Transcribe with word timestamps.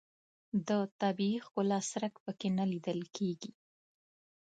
د 0.67 0.69
طبیعي 1.01 1.37
ښکلا 1.45 1.79
څرک 1.91 2.13
په 2.25 2.31
کې 2.39 2.49
نه 2.57 2.65
لیدل 2.71 2.99
کېږي. 3.15 3.51